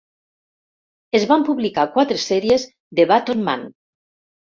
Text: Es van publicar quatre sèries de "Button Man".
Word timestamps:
Es 1.19 1.25
van 1.31 1.45
publicar 1.49 1.83
quatre 1.97 2.17
sèries 2.23 2.65
de 3.01 3.05
"Button 3.13 3.45
Man". 3.51 3.67